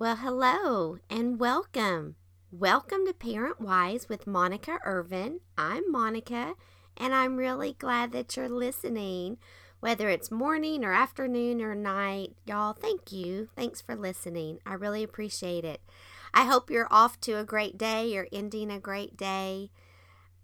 [0.00, 2.14] Well, hello and welcome.
[2.52, 5.40] Welcome to Parent Wise with Monica Irvine.
[5.56, 6.54] I'm Monica,
[6.96, 9.38] and I'm really glad that you're listening.
[9.80, 13.48] Whether it's morning or afternoon or night, y'all, thank you.
[13.56, 14.60] Thanks for listening.
[14.64, 15.80] I really appreciate it.
[16.32, 18.06] I hope you're off to a great day.
[18.06, 19.72] You're ending a great day.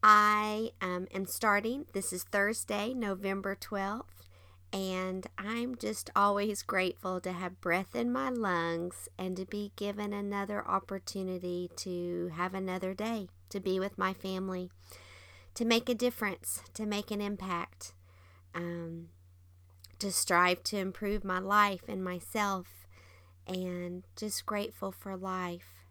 [0.03, 1.87] I um, am starting.
[1.93, 4.14] This is Thursday, November 12th.
[4.75, 10.13] And I'm just always grateful to have breath in my lungs and to be given
[10.13, 14.73] another opportunity to have another day, to be with my family,
[15.55, 17.93] to make a difference, to make an impact,
[18.53, 19.11] um,
[20.01, 22.89] to strive to improve my life and myself,
[23.47, 25.85] and just grateful for life.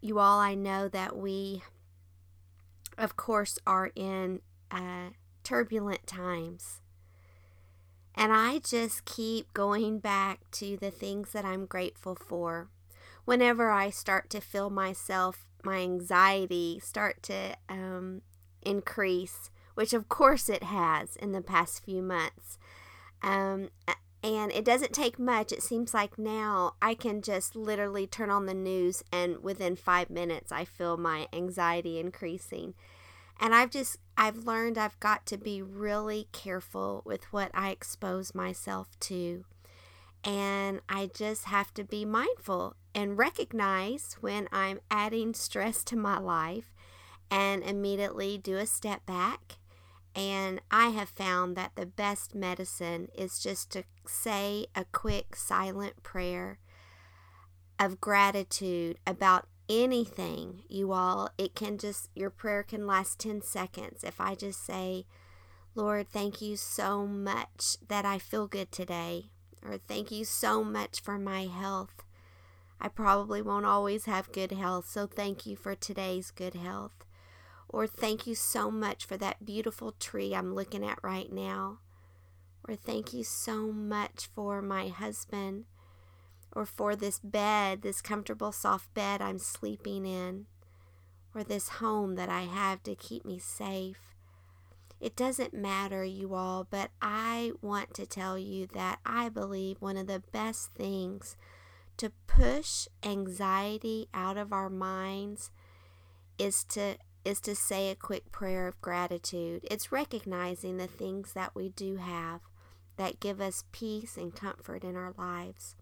[0.00, 1.62] You all, I know that we,
[2.98, 4.40] of course, are in.
[4.72, 5.10] Uh,
[5.44, 6.80] turbulent times.
[8.14, 12.68] And I just keep going back to the things that I'm grateful for.
[13.24, 18.22] Whenever I start to feel myself, my anxiety start to um,
[18.62, 22.58] increase, which of course it has in the past few months.
[23.22, 23.70] Um,
[24.22, 25.52] and it doesn't take much.
[25.52, 30.08] It seems like now I can just literally turn on the news, and within five
[30.08, 32.74] minutes, I feel my anxiety increasing.
[33.38, 38.34] And I've just, I've learned I've got to be really careful with what I expose
[38.34, 39.44] myself to.
[40.22, 46.18] And I just have to be mindful and recognize when I'm adding stress to my
[46.18, 46.72] life
[47.30, 49.58] and immediately do a step back.
[50.14, 56.02] And I have found that the best medicine is just to say a quick silent
[56.02, 56.58] prayer
[57.78, 61.30] of gratitude about anything, you all.
[61.38, 64.04] It can just, your prayer can last 10 seconds.
[64.04, 65.06] If I just say,
[65.74, 69.30] Lord, thank you so much that I feel good today,
[69.64, 72.04] or thank you so much for my health.
[72.80, 77.04] I probably won't always have good health, so thank you for today's good health.
[77.68, 81.78] Or thank you so much for that beautiful tree I'm looking at right now.
[82.68, 85.64] Or thank you so much for my husband
[86.54, 90.46] or for this bed, this comfortable, soft bed I'm sleeping in,
[91.34, 94.14] or this home that I have to keep me safe.
[95.00, 99.96] It doesn't matter, you all, but I want to tell you that I believe one
[99.96, 101.36] of the best things
[101.96, 105.50] to push anxiety out of our minds
[106.38, 109.66] is to is to say a quick prayer of gratitude.
[109.70, 112.40] It's recognizing the things that we do have
[112.96, 115.74] that give us peace and comfort in our lives.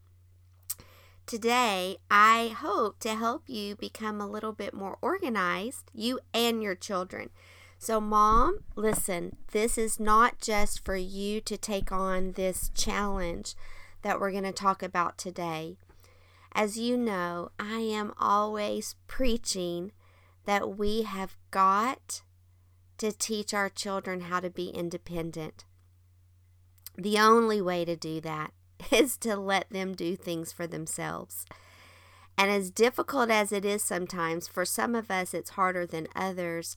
[1.27, 6.75] Today, I hope to help you become a little bit more organized, you and your
[6.75, 7.31] children.
[7.79, 13.55] So, mom, listen, this is not just for you to take on this challenge
[14.03, 15.77] that we're going to talk about today.
[16.55, 19.93] As you know, I am always preaching
[20.45, 22.23] that we have got
[22.99, 25.65] to teach our children how to be independent.
[26.97, 28.53] The only way to do that
[28.91, 31.45] is to let them do things for themselves.
[32.39, 36.77] And as difficult as it is sometimes, for some of us, it's harder than others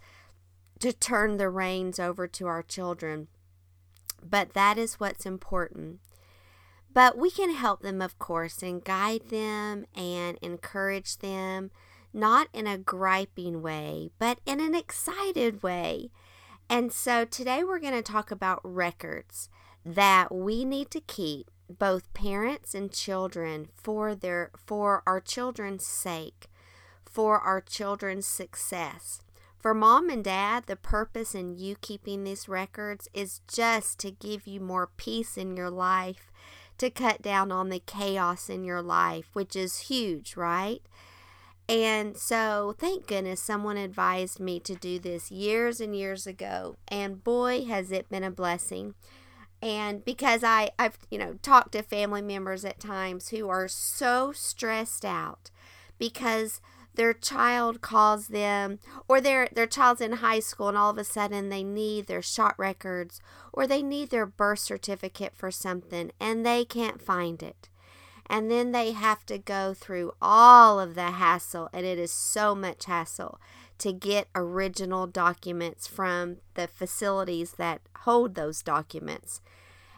[0.80, 3.28] to turn the reins over to our children.
[4.24, 6.00] But that is what's important.
[6.94, 11.72] But we can help them, of course, and guide them and encourage them,
[12.14, 16.10] not in a griping way, but in an excited way.
[16.70, 19.50] And so today we're going to talk about records
[19.86, 26.48] that we need to keep both parents and children for their for our children's sake,
[27.06, 29.22] for our children's success.
[29.60, 34.46] For mom and dad, the purpose in you keeping these records is just to give
[34.46, 36.32] you more peace in your life,
[36.78, 40.84] to cut down on the chaos in your life, which is huge, right?
[41.68, 46.76] And so, thank goodness someone advised me to do this years and years ago.
[46.88, 48.94] And boy, has it been a blessing
[49.66, 54.32] and because I I've you know talked to family members at times who are so
[54.32, 55.50] stressed out
[55.98, 56.62] because
[56.94, 61.04] their child calls them or their their child's in high school and all of a
[61.04, 63.20] sudden they need their shot records
[63.52, 67.68] or they need their birth certificate for something and they can't find it
[68.28, 72.56] and then they have to go through all of the hassle and it is so
[72.56, 73.40] much hassle
[73.78, 79.42] to get original documents from the facilities that hold those documents.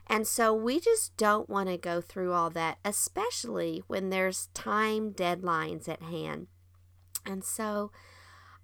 [0.08, 5.12] And so we just don't want to go through all that, especially when there's time
[5.12, 6.48] deadlines at hand.
[7.26, 7.92] And so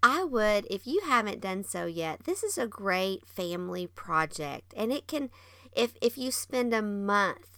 [0.02, 4.74] I would, if you haven't done so yet, this is a great family project.
[4.76, 5.30] And it can,
[5.74, 7.53] if, if you spend a month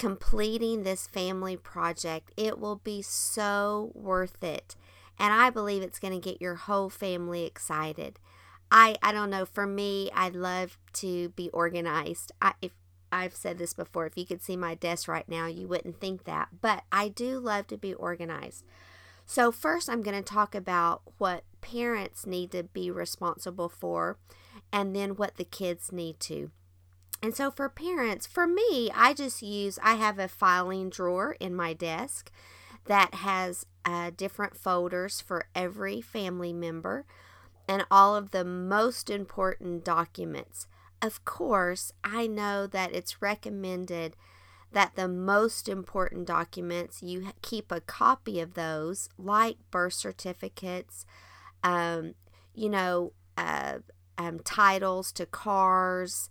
[0.00, 2.32] completing this family project.
[2.34, 4.74] It will be so worth it.
[5.18, 8.18] And I believe it's going to get your whole family excited.
[8.70, 12.32] I I don't know, for me, I love to be organized.
[12.40, 12.72] I if
[13.12, 16.24] I've said this before, if you could see my desk right now, you wouldn't think
[16.24, 16.48] that.
[16.62, 18.64] But I do love to be organized.
[19.26, 24.16] So, first, I'm going to talk about what parents need to be responsible for
[24.72, 26.52] and then what the kids need to.
[27.22, 31.54] And so, for parents, for me, I just use, I have a filing drawer in
[31.54, 32.30] my desk
[32.86, 37.04] that has uh, different folders for every family member
[37.68, 40.66] and all of the most important documents.
[41.02, 44.16] Of course, I know that it's recommended
[44.72, 51.04] that the most important documents you keep a copy of those, like birth certificates,
[51.62, 52.14] um,
[52.54, 53.78] you know, uh,
[54.16, 56.30] um, titles to cars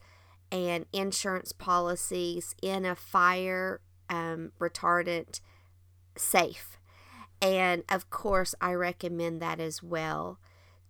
[0.51, 5.41] and insurance policies in a fire um, retardant
[6.15, 6.77] safe.
[7.41, 10.39] And of course, I recommend that as well.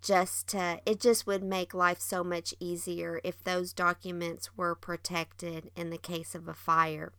[0.02, 5.72] Just to, it just would make life so much easier if those documents were protected
[5.76, 7.12] in the case of a fire.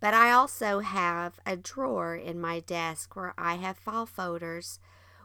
[0.00, 4.78] But I also have a drawer in my desk where I have file folders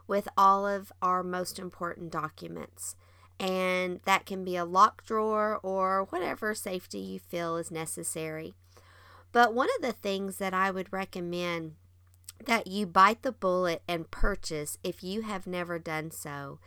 [0.06, 2.96] with all of our most important documents.
[3.38, 8.54] And that can be a lock drawer or whatever safety you feel is necessary.
[9.32, 11.74] But one of the things that I would recommend
[12.44, 16.58] that you bite the bullet and purchase if you have never done so,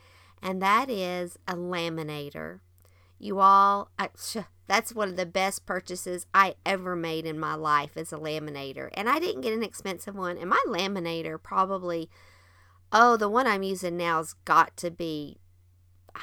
[0.42, 2.60] and that is a laminator.
[3.18, 4.10] You all, I,
[4.68, 8.89] that's one of the best purchases I ever made in my life is a laminator.
[8.94, 10.38] And I didn't get an expensive one.
[10.38, 12.10] And my laminator probably,
[12.92, 15.39] oh, the one I'm using now's got to be,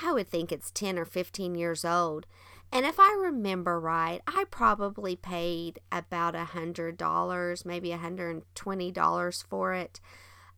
[0.02, 2.26] I would think it's 10 or 15 years old.
[2.72, 8.30] And if I remember right, I probably paid about a hundred dollars, maybe a hundred
[8.30, 10.00] and twenty dollars for it.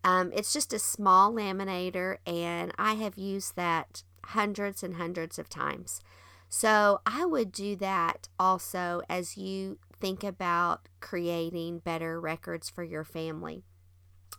[0.03, 5.49] Um, it's just a small laminator, and I have used that hundreds and hundreds of
[5.49, 6.01] times.
[6.49, 13.05] So I would do that also as you think about creating better records for your
[13.05, 13.65] family.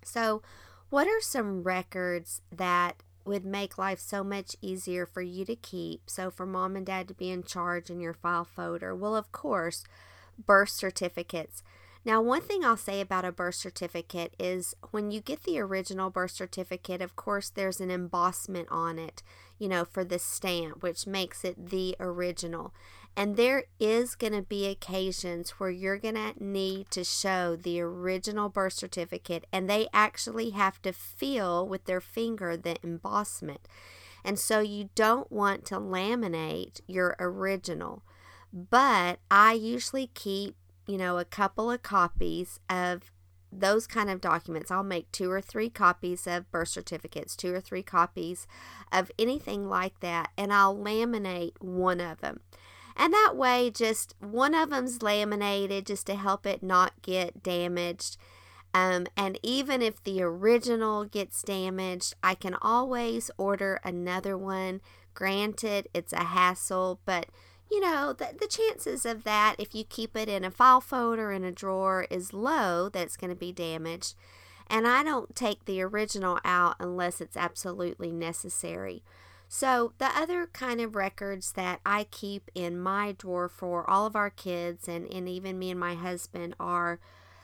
[0.03, 0.41] So,
[0.89, 6.01] what are some records that would make life so much easier for you to keep?
[6.07, 8.93] So, for mom and dad to be in charge in your file folder?
[8.93, 9.85] Well, of course,
[10.45, 11.63] birth certificates.
[12.05, 16.09] Now, one thing I'll say about a birth certificate is when you get the original
[16.09, 19.21] birth certificate, of course, there's an embossment on it,
[19.57, 22.73] you know, for the stamp, which makes it the original.
[23.19, 27.81] And there is going to be occasions where you're going to need to show the
[27.81, 33.67] original birth certificate, and they actually have to feel with their finger the embossment.
[34.23, 38.03] And so you don't want to laminate your original.
[38.53, 40.55] But I usually keep
[40.89, 43.11] you know, a couple of copies of
[43.51, 44.71] those kind of documents.
[44.71, 48.47] I'll make two or three copies of birth certificates, two or three copies
[48.91, 52.39] of anything like that, and I'll laminate one of them.
[52.99, 58.17] And that way, just one of them's laminated just to help it not get damaged.
[58.73, 64.81] Um, and even if the original gets damaged, I can always order another one.
[65.13, 67.27] Granted, it's a hassle, but
[67.71, 71.31] you know, the, the chances of that, if you keep it in a file folder
[71.31, 74.13] in a drawer, is low that it's going to be damaged.
[74.67, 79.03] And I don't take the original out unless it's absolutely necessary.
[79.51, 84.15] So, the other kind of records that I keep in my drawer for all of
[84.15, 86.99] our kids and, and even me and my husband are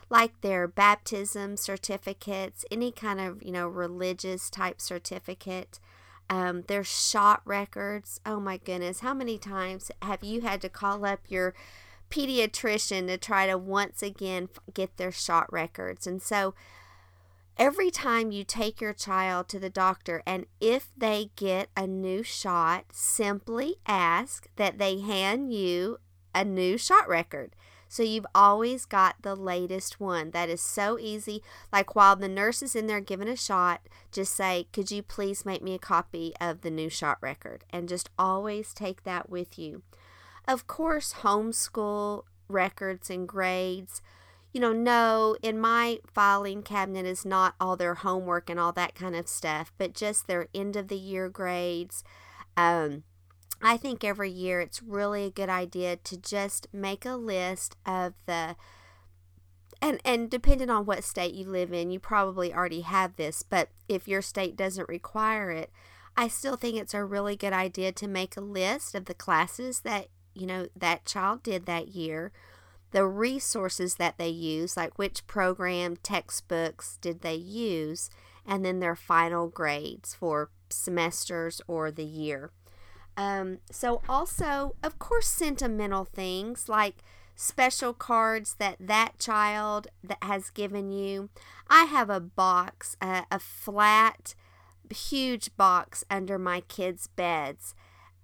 [0.08, 5.80] like their baptism certificates, any kind of, you know, religious type certificate.
[6.30, 8.22] Um, there's shot records.
[8.24, 11.56] Oh my goodness, how many times have you had to call up your
[12.12, 16.06] pediatrician to try to once again get their shot records?
[16.06, 16.54] And so
[17.58, 22.24] every time you take your child to the doctor, and if they get a new
[22.24, 26.00] shot, simply ask that they hand you
[26.34, 27.56] a new shot record.
[27.88, 30.32] So you've always got the latest one.
[30.32, 31.42] That is so easy.
[31.72, 35.46] Like while the nurse is in there giving a shot, just say, Could you please
[35.46, 37.64] make me a copy of the new shot record?
[37.70, 39.84] And just always take that with you.
[40.48, 44.02] Of course, homeschool records and grades.
[44.56, 48.96] You know, no, in my filing cabinet is not all their homework and all that
[48.96, 52.06] kind of stuff, but just their end of the year grades.
[52.56, 53.04] Um,
[53.62, 58.14] I think every year it's really a good idea to just make a list of
[58.28, 58.56] the
[59.82, 63.68] and and depending on what state you live in, you probably already have this, but
[63.90, 65.70] if your state doesn't require it,
[66.16, 69.82] I still think it's a really good idea to make a list of the classes
[69.82, 72.32] that, you know, that child did that year
[72.92, 78.10] the resources that they use, like which program, textbooks did they use,
[78.46, 82.51] and then their final grades for semesters or the year.
[83.18, 86.98] Um, so, also, of course, sentimental things like
[87.36, 91.30] special cards that that child that has given you.
[91.70, 94.36] I have a box, uh, a flat,
[94.89, 97.74] huge box under my kids' beds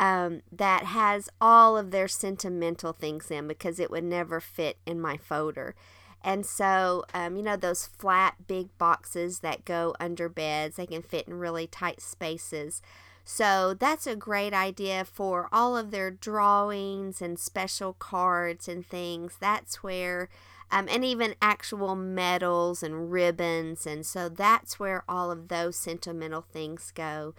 [0.02, 5.00] um, that has all of their sentimental things in because it would never fit in
[5.00, 5.76] my folder.
[6.24, 11.04] And so, um, you know, those flat, big boxes that go under beds, they can
[11.04, 12.82] fit in really tight spaces.
[13.24, 19.38] So that's a great idea for all of their drawings and special cards and things.
[19.40, 20.30] That's where,
[20.72, 23.86] um, and even actual medals and ribbons.
[23.86, 27.36] And so that's where all of those sentimental things go.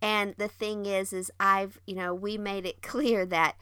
[0.00, 3.56] And the thing is, is I've, you know, we made it clear that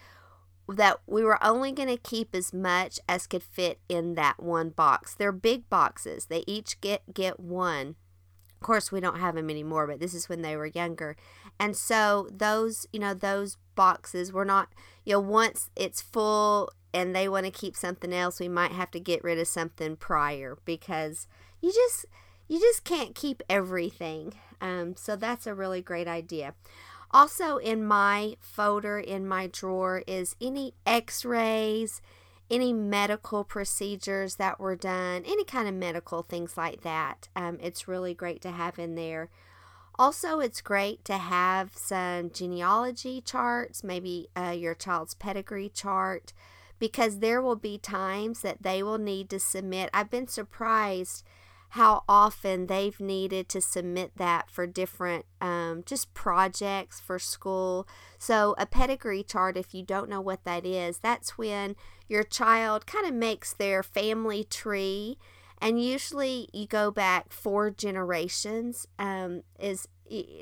[0.69, 4.71] that we were only going to keep as much as could fit in that one
[4.71, 5.15] box.
[5.15, 6.27] They're big boxes.
[6.27, 7.95] They each get get one.
[8.61, 11.17] Of course, we don't have them anymore, but this is when they were younger.
[11.61, 14.69] And so those, you know, those boxes were not,
[15.05, 18.91] you know, once it's full and they want to keep something else, we might have
[18.93, 21.29] to get rid of something prior because
[21.61, 22.07] you just
[22.49, 24.33] you just can't keep everything.
[24.61, 26.55] Um, so that's a really great idea.
[27.11, 32.03] Also, in my folder in my drawer is any x rays,
[32.51, 37.29] any medical procedures that were done, any kind of medical things like that.
[37.35, 39.31] Um, it's really great to have in there.
[39.99, 46.35] Also, it's great to have some genealogy charts, maybe uh, your child's pedigree chart,
[46.79, 49.89] because there will be times that they will need to submit.
[49.95, 51.25] I've been surprised
[51.71, 57.87] how often they've needed to submit that for different um, just projects for school.
[58.19, 61.77] So, a pedigree chart, if you don't know what that is, that's when
[62.09, 65.19] your child kind of makes their family tree.
[65.61, 69.89] And usually you go back four generations um, is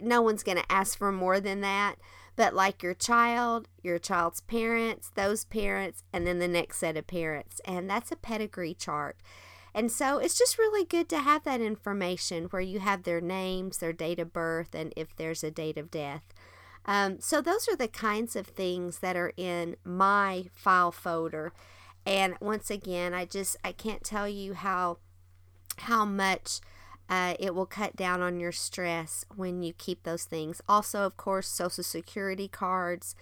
[0.03, 1.97] no one's going to ask for more than that.
[2.37, 7.07] But like your child your child's parents those parents and then the next set of
[7.07, 7.61] parents.
[7.65, 9.17] And that's a pedigree chart
[9.75, 13.79] and so it's just really good to have that information where you have their names
[13.79, 16.23] their date of birth and if there's a date of death
[16.87, 21.53] um, so those are the kinds of things that are in my file folder
[22.07, 24.99] and once again i just i can't tell you how
[25.79, 26.61] how much
[27.09, 30.63] uh, it will cut down on your stress when you keep those things.
[30.69, 33.15] Also, of course, Social Security cards.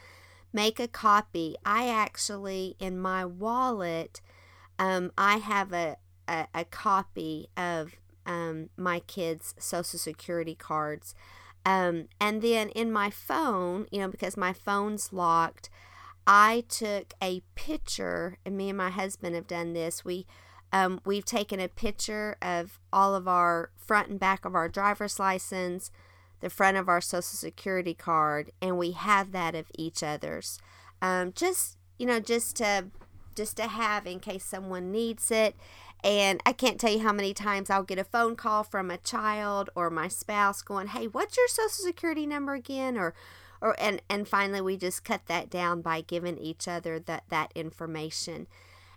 [0.53, 1.57] Make a copy.
[1.65, 4.21] I actually, in my wallet,
[4.79, 5.97] um, I have a,
[6.33, 7.93] a, a copy of
[8.25, 11.15] um, my kids' Social Security cards.
[11.65, 15.71] Um, and then in my phone, you know, because my phone's locked,
[16.27, 20.05] I took a picture, and me and my husband have done this.
[20.05, 20.27] We
[20.73, 25.19] um, we've taken a picture of all of our front and back of our driver's
[25.19, 25.91] license,
[26.41, 30.59] the front of our social security card, and we have that of each other's.
[31.03, 32.87] Um, just you know, just to
[33.35, 35.57] just to have in case someone needs it.
[36.05, 38.99] And I can't tell you how many times I'll get a phone call from a
[38.99, 43.15] child or my spouse going, "Hey, what's your social security number again?" or
[43.61, 47.53] or and and finally we just cut that down by giving each other that that
[47.55, 48.49] information.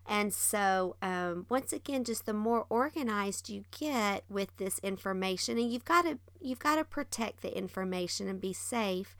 [0.08, 5.72] And so, um, once again, just the more organized you get with this information, and
[5.72, 9.16] you've got to you've got to protect the information and be safe.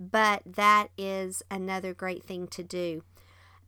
[0.00, 3.02] But that is another great thing to do.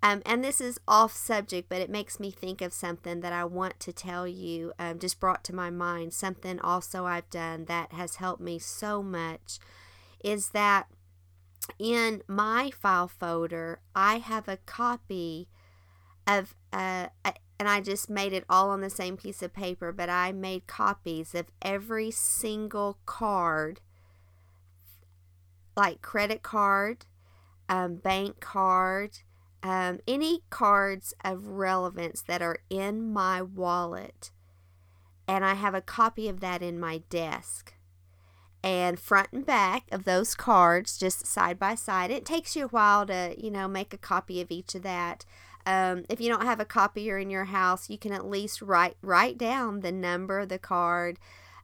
[0.07, 3.45] Um, and this is off subject, but it makes me think of something that I
[3.45, 4.73] want to tell you.
[4.79, 9.03] Um, just brought to my mind something also I've done that has helped me so
[9.03, 9.59] much.
[10.23, 10.87] Is that
[11.81, 15.49] in my file folder, I have a copy
[16.25, 17.09] of uh,
[17.59, 20.69] and I just made it all on the same piece of paper, but I made
[20.69, 23.81] copies of every single card,
[25.77, 27.07] like credit card,
[27.69, 29.19] um, bank card,
[29.63, 34.31] um, any cards of relevance that are in my wallet.
[35.29, 37.75] And I have a copy of that in my desk.
[38.63, 42.11] And front and back of those cards, just side by side.
[42.11, 45.25] It takes you a while to, you know, make a copy of each of that.
[45.65, 48.97] Um, if you don't have a copier in your house, you can at least write
[49.03, 51.19] write down the number of the card.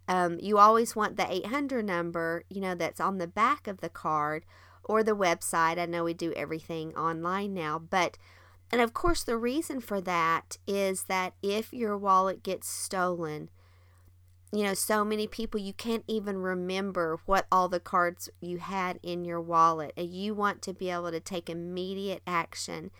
[0.09, 3.89] Um, you always want the 800 number, you know, that's on the back of the
[3.89, 4.45] card
[4.85, 5.79] or the website.
[5.79, 8.19] I know we do everything online now, but
[8.71, 13.51] and of course the reason for that is that if your wallet gets stolen,
[14.53, 18.99] you know, so many people you can't even remember what all the cards you had
[19.03, 19.93] in your wallet.
[19.97, 22.91] And you want to be able to take immediate action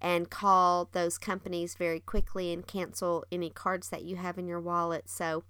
[0.00, 4.60] and call those companies very quickly and cancel any cards that you have in your
[4.60, 5.10] wallet.
[5.10, 5.42] So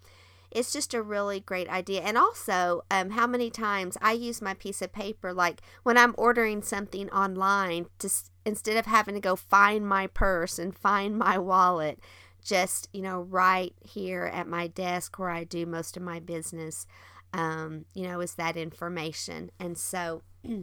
[0.51, 2.03] it's just a really great idea.
[2.03, 6.15] And also, um, how many times I use my piece of paper, like when I'm
[6.19, 11.39] ordering something online, just instead of having to go find my purse and find my
[11.39, 12.01] wallet,
[12.43, 16.87] just you know, right here at my desk where I do most of my business,
[17.33, 19.51] um, you know, is that information.
[19.59, 20.23] And so.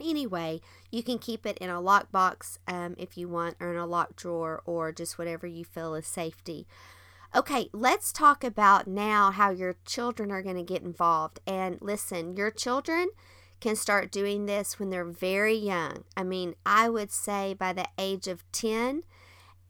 [0.00, 3.86] Anyway, you can keep it in a lockbox um, if you want, or in a
[3.86, 6.66] locked drawer, or just whatever you feel is safety.
[7.34, 11.40] Okay, let's talk about now how your children are going to get involved.
[11.46, 13.08] And listen, your children
[13.58, 16.04] can start doing this when they're very young.
[16.14, 19.04] I mean, I would say by the age of 10,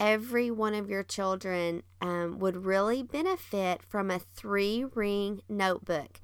[0.00, 6.21] every one of your children um, would really benefit from a three ring notebook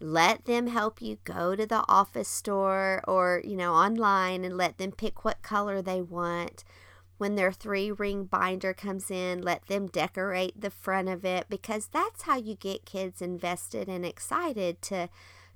[0.00, 4.78] let them help you go to the office store or you know online and let
[4.78, 6.64] them pick what color they want
[7.18, 11.88] when their three ring binder comes in let them decorate the front of it because
[11.88, 15.08] that's how you get kids invested and excited to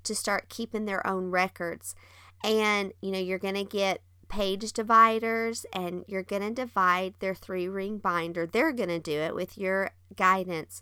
[0.03, 1.95] to start keeping their own records.
[2.43, 7.35] And you know you're going to get page dividers and you're going to divide their
[7.35, 8.45] three ring binder.
[8.45, 10.81] They're going to do it with your guidance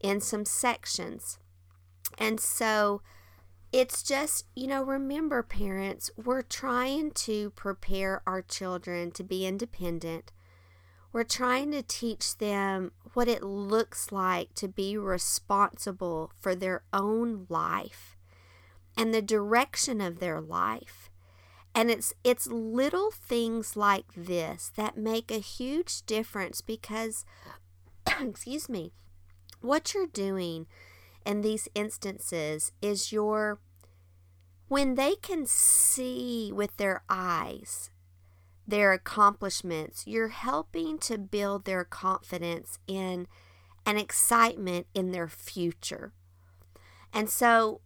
[0.00, 1.38] in some sections.
[2.18, 3.02] And so
[3.76, 10.32] it's just, you know, remember, parents, we're trying to prepare our children to be independent.
[11.12, 17.44] We're trying to teach them what it looks like to be responsible for their own
[17.50, 18.16] life
[18.96, 21.10] and the direction of their life.
[21.74, 27.26] And it's it's little things like this that make a huge difference because
[28.20, 28.92] excuse me,
[29.60, 30.66] what you're doing
[31.26, 33.58] in these instances is your
[34.68, 37.90] when they can see with their eyes
[38.66, 43.28] their accomplishments, you're helping to build their confidence in
[43.84, 46.12] and excitement in their future.
[47.12, 47.80] And so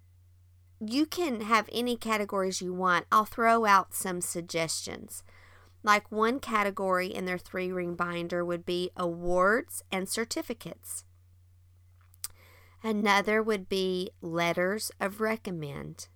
[0.80, 3.04] you can have any categories you want.
[3.12, 5.22] I'll throw out some suggestions.
[5.82, 11.04] Like one category in their three ring binder would be awards and certificates.
[12.82, 16.08] Another would be letters of recommend.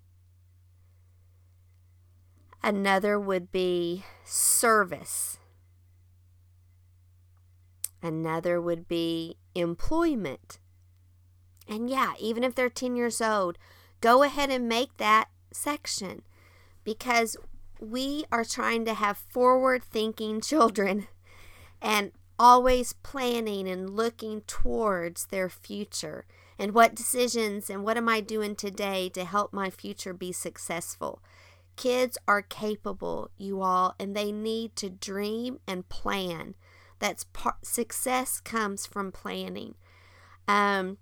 [2.64, 5.36] Another would be service.
[8.02, 10.58] Another would be employment.
[11.68, 13.58] And yeah, even if they're 10 years old,
[14.00, 16.22] go ahead and make that section
[16.84, 17.36] because
[17.78, 21.06] we are trying to have forward thinking children
[21.82, 26.24] and always planning and looking towards their future
[26.58, 31.20] and what decisions and what am I doing today to help my future be successful.
[31.76, 36.54] Kids are capable, you all, and they need to dream and plan.
[36.98, 39.74] That's part, success comes from planning.
[40.46, 40.98] Um,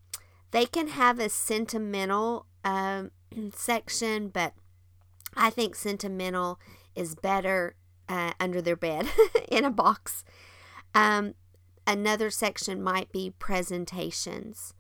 [0.51, 3.11] they can have a sentimental um,
[3.55, 4.55] section, but
[5.37, 6.59] I think sentimental
[6.95, 7.77] is better
[8.09, 9.09] uh, under their bed
[9.49, 10.25] in a box.
[10.95, 11.35] Um,
[11.87, 14.75] another section might be presentations.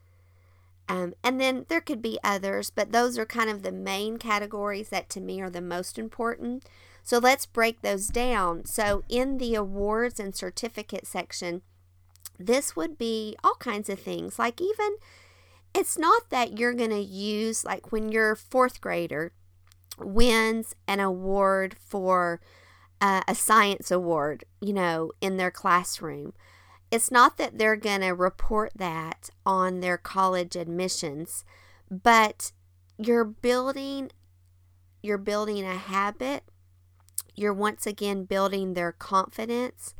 [0.92, 4.90] Um, and then there could be others, but those are kind of the main categories
[4.90, 6.68] that to me are the most important.
[7.02, 8.66] So let's break those down.
[8.66, 11.62] So, in the awards and certificate section,
[12.38, 14.38] this would be all kinds of things.
[14.38, 14.96] Like, even
[15.74, 19.32] it's not that you're going to use, like, when your fourth grader
[19.98, 22.42] wins an award for
[23.00, 26.34] uh, a science award, you know, in their classroom
[26.92, 31.42] it's not that they're going to report that on their college admissions,
[31.90, 32.52] but
[32.98, 34.10] you're building
[35.00, 36.44] you're building a habit.
[37.34, 39.94] You're once again building their confidence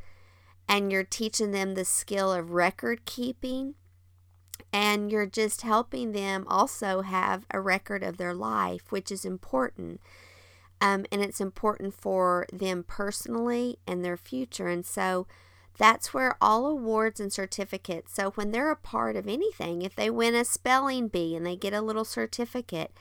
[0.68, 3.74] and you're teaching them the skill of record keeping
[4.72, 10.00] and you're just helping them also have a record of their life, which is important.
[10.80, 14.68] Um, and it's important for them personally and their future.
[14.68, 15.26] And so,
[15.78, 20.10] that's where all awards and certificates, so when they're a part of anything, if they
[20.10, 22.92] win a spelling bee and they get a little certificate,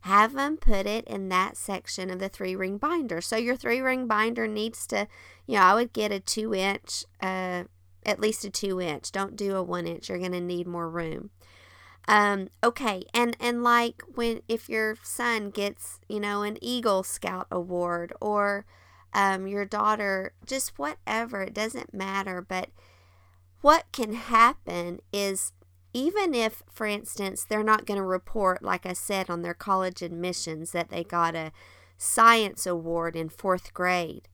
[0.00, 3.20] have them put it in that section of the three ring binder.
[3.20, 5.08] So your three ring binder needs to,
[5.46, 7.64] you know, I would get a two inch, uh,
[8.04, 9.10] at least a two inch.
[9.10, 10.08] Don't do a one inch.
[10.08, 11.30] You're going to need more room.
[12.08, 17.48] Um, okay, and and like when if your son gets, you know, an Eagle Scout
[17.50, 18.64] award or
[19.12, 22.44] um, your daughter, just whatever, it doesn't matter.
[22.46, 22.70] But
[23.60, 25.52] what can happen is
[25.92, 30.02] even if, for instance, they're not going to report, like I said, on their college
[30.02, 31.52] admissions that they got a
[31.96, 34.28] science award in fourth grade,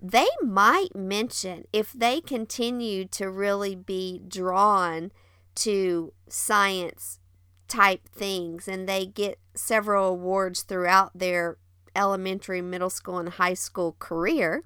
[0.00, 5.12] they might mention if they continue to really be drawn
[5.54, 7.20] to science
[7.68, 11.56] type things and they get several awards throughout their
[11.94, 14.62] elementary, middle school, and high school career.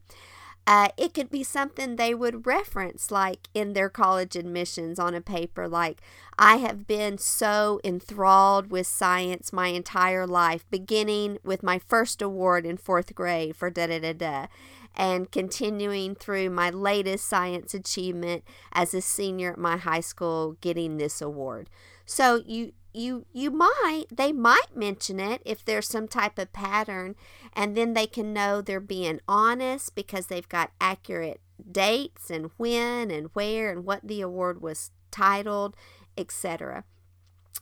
[0.68, 5.20] Uh, it could be something they would reference, like in their college admissions on a
[5.20, 6.00] paper, like,
[6.38, 12.66] I have been so enthralled with science my entire life, beginning with my first award
[12.66, 14.46] in fourth grade for da da da da,
[14.96, 20.96] and continuing through my latest science achievement as a senior at my high school, getting
[20.96, 21.70] this award.
[22.06, 27.14] So you you you might they might mention it if there's some type of pattern
[27.52, 33.10] and then they can know they're being honest because they've got accurate dates and when
[33.10, 35.76] and where and what the award was titled
[36.16, 36.84] etc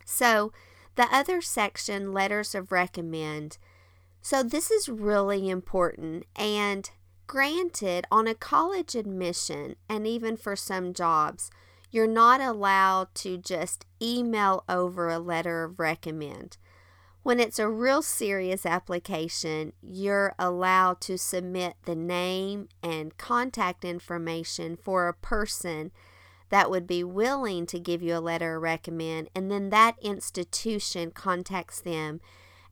[0.04, 0.52] so
[0.96, 3.58] the other section letters of recommend.
[4.22, 6.88] So this is really important and
[7.26, 11.50] granted on a college admission and even for some jobs
[11.94, 16.56] you're not allowed to just email over a letter of recommend.
[17.22, 24.76] When it's a real serious application, you're allowed to submit the name and contact information
[24.76, 25.92] for a person
[26.48, 31.12] that would be willing to give you a letter of recommend, and then that institution
[31.12, 32.20] contacts them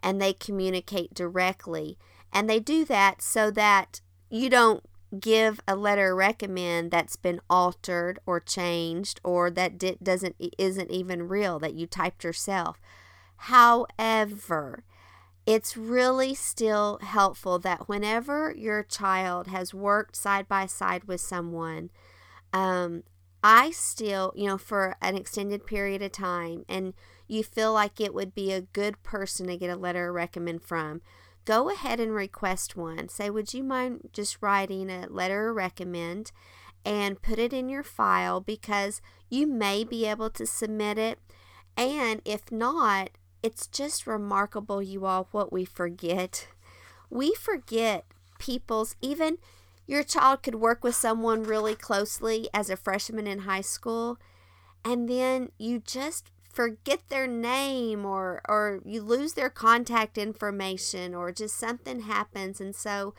[0.00, 1.96] and they communicate directly.
[2.32, 4.82] And they do that so that you don't
[5.18, 11.28] give a letter recommend that's been altered or changed or that di- doesn't isn't even
[11.28, 12.80] real that you typed yourself.
[13.36, 14.84] However,
[15.44, 21.90] it's really still helpful that whenever your child has worked side by side with someone,
[22.52, 23.02] um,
[23.42, 26.94] I still, you know, for an extended period of time, and
[27.26, 31.02] you feel like it would be a good person to get a letter recommend from,
[31.44, 33.08] go ahead and request one.
[33.08, 36.32] Say, would you mind just writing a letter of recommend
[36.84, 39.00] and put it in your file because
[39.30, 41.18] you may be able to submit it.
[41.76, 43.10] And if not,
[43.42, 46.48] it's just remarkable, you all, what we forget.
[47.10, 48.04] We forget
[48.38, 49.38] people's, even
[49.86, 54.18] your child could work with someone really closely as a freshman in high school,
[54.84, 61.32] and then you just forget their name or or you lose their contact information or
[61.32, 62.60] just something happens.
[62.60, 63.14] And so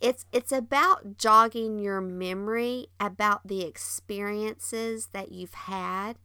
[0.00, 6.18] it's it's about jogging your memory about the experiences that you've had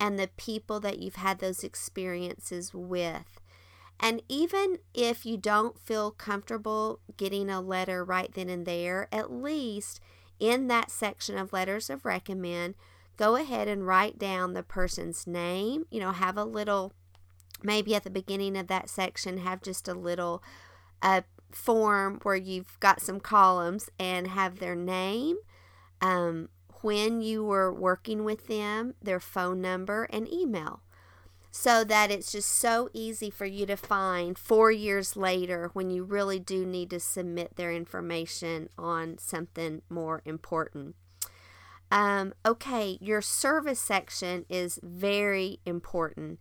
[0.00, 3.40] and the people that you've had those experiences with.
[4.00, 9.32] And even if you don't feel comfortable getting a letter right then and there at
[9.32, 10.00] least
[10.40, 12.74] in that section of letters of recommend
[13.16, 15.86] go ahead and write down the person's name.
[15.90, 16.92] You know, have a little,
[17.62, 20.42] maybe at the beginning of that section, have just a little
[21.02, 25.36] uh, form where you've got some columns and have their name,
[26.00, 26.48] um,
[26.82, 30.80] when you were working with them, their phone number, and email.
[31.50, 36.02] So that it's just so easy for you to find four years later when you
[36.02, 40.96] really do need to submit their information on something more important.
[41.94, 46.40] Um, okay, your service section is very important.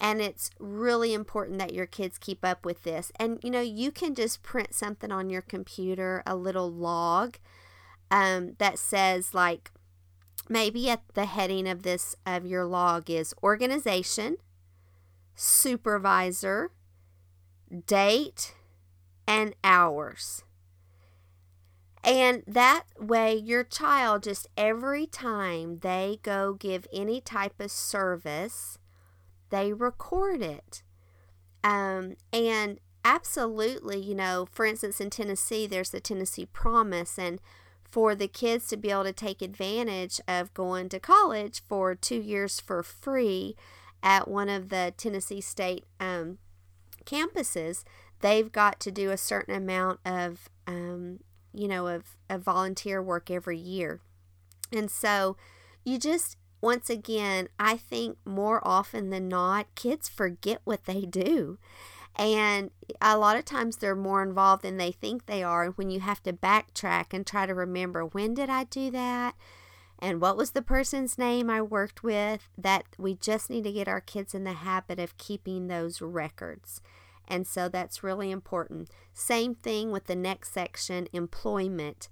[0.00, 3.10] And it's really important that your kids keep up with this.
[3.16, 7.38] And you know, you can just print something on your computer, a little log
[8.08, 9.72] um, that says, like,
[10.48, 14.36] maybe at the heading of this of your log is organization,
[15.34, 16.70] supervisor,
[17.86, 18.54] date,
[19.26, 20.44] and hours.
[22.08, 28.78] And that way, your child, just every time they go give any type of service,
[29.50, 30.82] they record it.
[31.62, 37.18] Um, and absolutely, you know, for instance, in Tennessee, there's the Tennessee Promise.
[37.18, 37.42] And
[37.84, 42.22] for the kids to be able to take advantage of going to college for two
[42.22, 43.54] years for free
[44.02, 46.38] at one of the Tennessee State um,
[47.04, 47.84] campuses,
[48.20, 51.20] they've got to do a certain amount of um,
[51.58, 54.00] you know, of, of volunteer work every year.
[54.72, 55.36] And so
[55.84, 61.58] you just, once again, I think more often than not, kids forget what they do.
[62.14, 65.64] And a lot of times they're more involved than they think they are.
[65.64, 69.34] And when you have to backtrack and try to remember, when did I do that?
[69.98, 72.48] And what was the person's name I worked with?
[72.56, 76.80] That we just need to get our kids in the habit of keeping those records.
[77.28, 78.90] And so that's really important.
[79.12, 82.08] Same thing with the next section employment.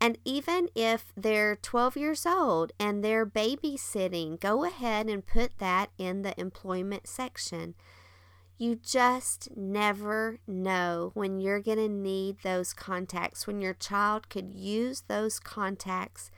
[0.00, 5.90] And even if they're 12 years old and they're babysitting, go ahead and put that
[5.98, 7.74] in the employment section.
[8.56, 14.54] You just never know when you're going to need those contacts, when your child could
[14.54, 16.30] use those contacts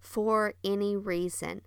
[0.00, 1.62] for any reason.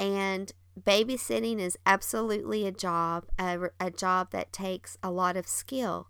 [0.00, 0.52] And
[0.84, 6.08] babysitting is absolutely a job, a, a job that takes a lot of skill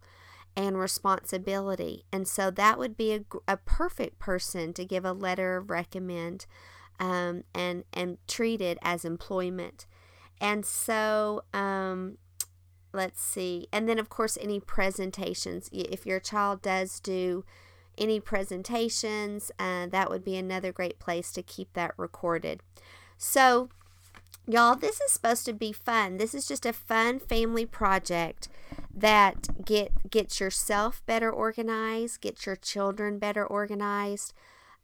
[0.56, 2.04] and responsibility.
[2.12, 6.46] And so that would be a, a perfect person to give a letter of recommend
[6.98, 9.86] um, and, and treat it as employment.
[10.40, 12.18] And so, um,
[12.92, 13.68] let's see.
[13.72, 15.68] And then, of course, any presentations.
[15.72, 17.44] If your child does do
[17.96, 22.62] any presentations, uh, that would be another great place to keep that recorded.
[23.16, 23.68] So,
[24.48, 26.16] y'all, this is supposed to be fun.
[26.16, 28.48] This is just a fun family project
[28.94, 34.32] that get gets yourself better organized, gets your children better organized.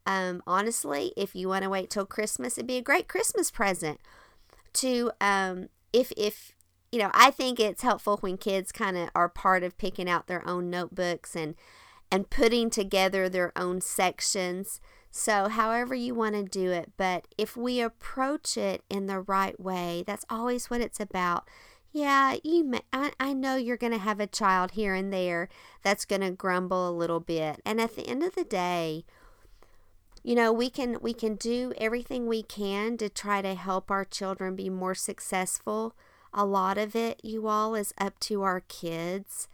[0.07, 4.01] Um, honestly, if you want to wait till Christmas, it'd be a great Christmas present.
[4.75, 6.53] To um, if if
[6.93, 10.27] you know, I think it's helpful when kids kind of are part of picking out
[10.27, 11.55] their own notebooks and
[12.13, 14.81] and putting together their own sections.
[15.17, 19.59] So, however you want to do it, but if we approach it in the right
[19.61, 21.49] way, that's always what it's about.
[21.93, 25.49] Yeah, you may, I, I know you're going to have a child here and there
[25.85, 27.63] that's going to grumble a little bit.
[27.65, 29.05] And at the end of the day,
[30.25, 34.05] you know, we can we can do everything we can to try to help our
[34.05, 35.95] children be more successful.
[36.33, 39.47] A lot of it, you all, is up to our kids.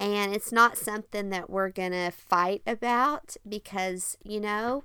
[0.00, 4.82] And it's not something that we're going to fight about because, you know,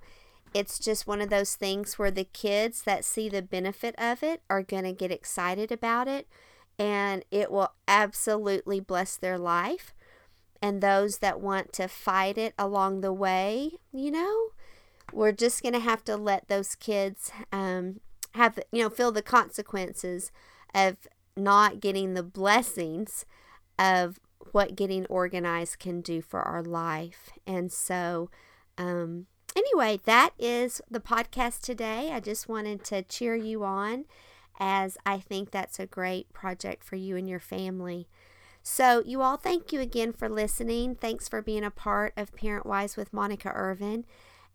[0.53, 4.41] it's just one of those things where the kids that see the benefit of it
[4.49, 6.27] are going to get excited about it
[6.77, 9.93] and it will absolutely bless their life.
[10.61, 14.49] And those that want to fight it along the way, you know,
[15.13, 18.01] we're just going to have to let those kids um,
[18.33, 20.31] have, you know, feel the consequences
[20.73, 20.97] of
[21.37, 23.25] not getting the blessings
[23.77, 24.19] of
[24.51, 27.31] what getting organized can do for our life.
[27.45, 28.29] And so,
[28.77, 32.11] um, anyway, that is the podcast today.
[32.11, 34.05] I just wanted to cheer you on
[34.59, 38.07] as I think that's a great project for you and your family.
[38.63, 40.95] So, you all, thank you again for listening.
[40.95, 44.05] Thanks for being a part of Parent Wise with Monica Irvine.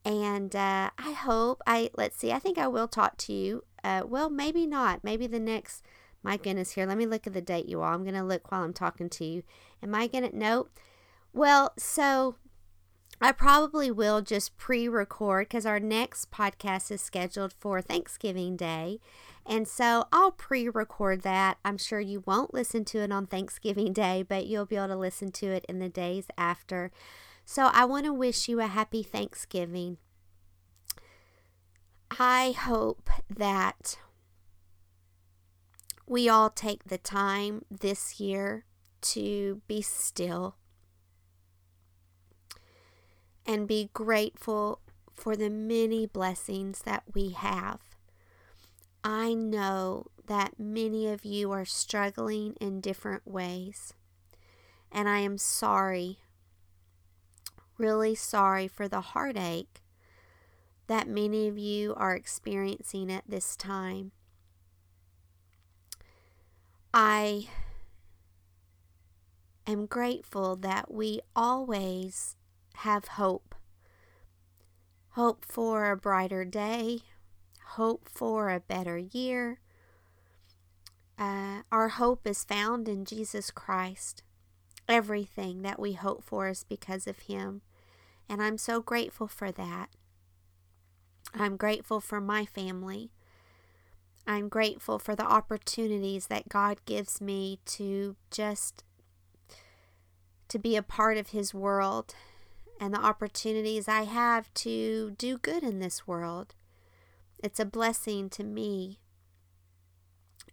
[0.05, 3.65] And uh, I hope I, let's see, I think I will talk to you.
[3.85, 5.05] Uh, well, maybe not.
[5.05, 5.85] Maybe the next
[6.23, 7.95] my goodness, here, let me look at the date, you all.
[7.95, 9.43] I'm going to look while I'm talking to you.
[9.83, 10.37] Am I going to?
[10.37, 10.71] Nope.
[11.33, 12.37] Well, so
[13.21, 18.99] I probably will just pre record because our next podcast is scheduled for Thanksgiving Day.
[19.47, 21.59] And so I'll pre record that.
[21.65, 24.97] I'm sure you won't listen to it on Thanksgiving Day, but you'll be able to
[24.97, 26.91] listen to it in the days after.
[27.45, 29.99] So I want to wish you a happy Thanksgiving.
[32.19, 33.97] I hope that
[36.11, 38.65] we all take the time this year
[39.01, 40.57] to be still
[43.47, 44.81] and be grateful
[45.15, 47.79] for the many blessings that we have.
[49.05, 53.95] I know that many of you are struggling in different ways,
[54.91, 56.19] and I am sorry,
[57.79, 59.81] really sorry for the heartache
[60.89, 64.11] that many of you are experiencing at this time.
[66.93, 67.47] I
[69.65, 72.35] am grateful that we always
[72.77, 73.55] have hope.
[75.11, 77.01] Hope for a brighter day,
[77.75, 79.61] hope for a better year.
[81.17, 84.25] Uh, our hope is found in Jesus Christ.
[84.89, 87.63] Everything that we hope for is because of Him.
[88.29, 89.91] And I'm so grateful for that.
[91.35, 93.11] I'm grateful for my family.
[94.27, 98.85] I'm grateful for the opportunities that God gives me to just
[100.49, 102.15] to be a part of his world
[102.81, 106.55] and the opportunities I have to do good in this world.
[107.39, 108.99] It's a blessing to me.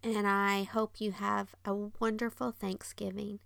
[0.04, 3.40] And I hope you have a wonderful Thanksgiving.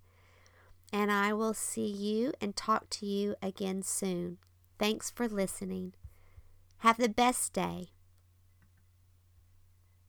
[0.92, 4.38] And I will see you and talk to you again soon.
[4.78, 5.94] Thanks for listening.
[6.78, 7.88] Have the best day.